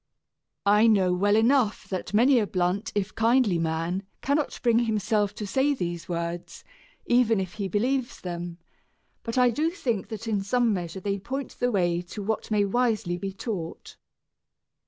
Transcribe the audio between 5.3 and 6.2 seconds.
to say these